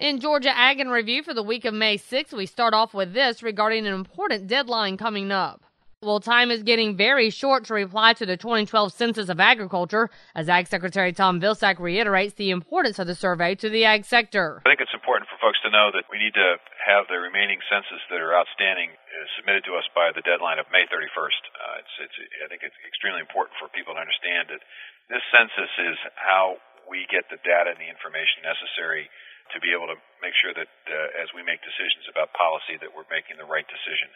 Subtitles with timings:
[0.00, 3.12] In Georgia Ag in Review for the week of May 6th, we start off with
[3.12, 5.60] this regarding an important deadline coming up.
[6.00, 10.48] Well, time is getting very short to reply to the 2012 Census of Agriculture, as
[10.48, 14.64] Ag Secretary Tom Vilsack reiterates the importance of the survey to the ag sector.
[14.64, 17.60] I think it's important for folks to know that we need to have the remaining
[17.68, 21.42] census that are outstanding uh, submitted to us by the deadline of May 31st.
[21.52, 24.64] Uh, it's, it's, I think it's extremely important for people to understand that
[25.12, 26.56] this census is how
[26.88, 29.12] we get the data and the information necessary
[29.54, 32.90] to be able to make sure that uh, as we make decisions about policy that
[32.92, 34.10] we're making the right decision.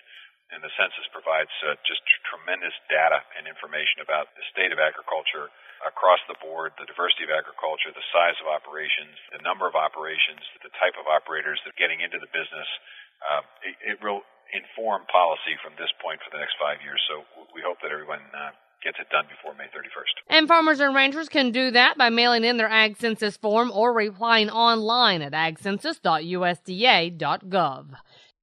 [0.53, 5.49] And the census provides uh, just tremendous data and information about the state of agriculture
[5.83, 10.45] across the board, the diversity of agriculture, the size of operations, the number of operations,
[10.61, 12.69] the type of operators that are getting into the business.
[13.25, 17.01] Uh, it, it will inform policy from this point for the next five years.
[17.09, 17.25] So
[17.57, 18.53] we hope that everyone uh,
[18.85, 20.24] gets it done before May 31st.
[20.35, 23.93] And farmers and ranchers can do that by mailing in their Ag Census form or
[23.93, 27.87] replying online at agcensus.usda.gov.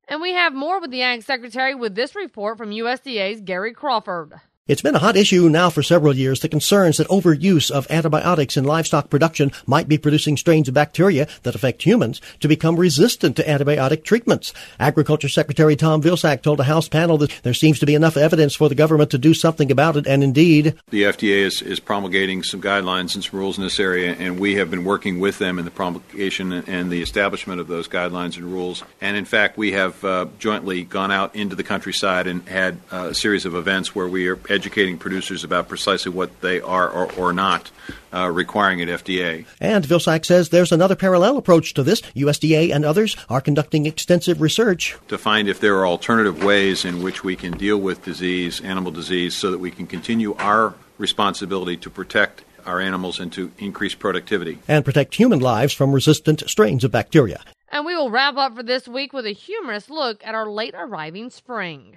[0.08, 4.40] And we have more with the Ag Secretary with this report from USDA's Gary Crawford.
[4.72, 8.56] It's been a hot issue now for several years, the concerns that overuse of antibiotics
[8.56, 13.36] in livestock production might be producing strains of bacteria that affect humans to become resistant
[13.36, 14.54] to antibiotic treatments.
[14.80, 18.56] Agriculture Secretary Tom Vilsack told a House panel that there seems to be enough evidence
[18.56, 20.80] for the government to do something about it, and indeed.
[20.90, 24.56] The FDA is, is promulgating some guidelines and some rules in this area, and we
[24.56, 28.46] have been working with them in the promulgation and the establishment of those guidelines and
[28.46, 28.86] rules.
[29.02, 33.08] And in fact, we have uh, jointly gone out into the countryside and had uh,
[33.10, 36.88] a series of events where we are educating educating producers about precisely what they are
[36.88, 37.72] or, or not
[38.14, 39.44] uh, requiring at FDA.
[39.60, 42.02] And Vilsack says there's another parallel approach to this.
[42.16, 47.02] USDA and others are conducting extensive research to find if there are alternative ways in
[47.02, 51.76] which we can deal with disease, animal disease, so that we can continue our responsibility
[51.78, 54.60] to protect our animals and to increase productivity.
[54.68, 57.42] And protect human lives from resistant strains of bacteria.
[57.70, 60.76] And we will wrap up for this week with a humorous look at our late
[60.78, 61.96] arriving spring.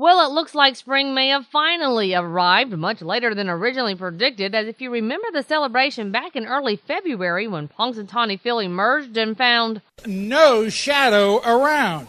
[0.00, 4.68] Well, it looks like spring may have finally arrived much later than originally predicted, as
[4.68, 9.82] if you remember the celebration back in early February when Punxsutawney Phil emerged and found
[10.06, 12.06] no shadow around.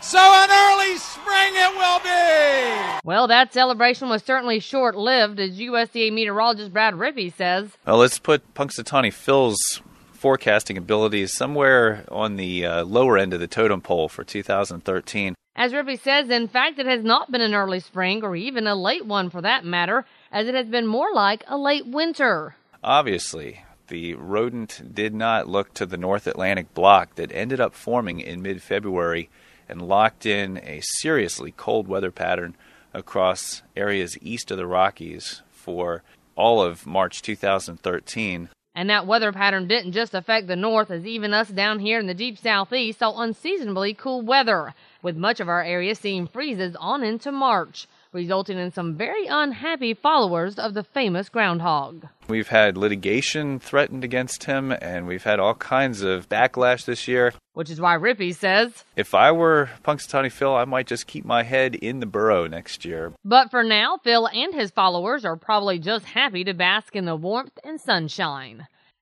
[0.00, 3.00] So an early spring it will be!
[3.04, 7.76] Well, that celebration was certainly short lived, as USDA meteorologist Brad Rippey says.
[7.86, 9.82] Well, let's put Punxsutawney Phil's
[10.14, 15.34] forecasting abilities somewhere on the uh, lower end of the totem pole for 2013.
[15.58, 18.74] As Rippey says, in fact, it has not been an early spring, or even a
[18.74, 22.56] late one for that matter, as it has been more like a late winter.
[22.84, 28.20] Obviously, the rodent did not look to the North Atlantic block that ended up forming
[28.20, 29.30] in mid February
[29.66, 32.54] and locked in a seriously cold weather pattern
[32.92, 36.02] across areas east of the Rockies for
[36.36, 38.50] all of March 2013.
[38.74, 42.06] And that weather pattern didn't just affect the north, as even us down here in
[42.06, 47.02] the deep southeast saw unseasonably cool weather with much of our area seeing freezes on
[47.02, 52.06] into March, resulting in some very unhappy followers of the famous groundhog.
[52.28, 57.32] We've had litigation threatened against him, and we've had all kinds of backlash this year.
[57.52, 61.42] Which is why Rippey says, If I were Punxsutawney Phil, I might just keep my
[61.42, 63.12] head in the burrow next year.
[63.24, 67.16] But for now, Phil and his followers are probably just happy to bask in the
[67.16, 68.66] warmth and sunshine.